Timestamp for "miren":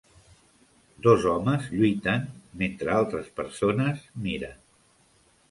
4.27-4.59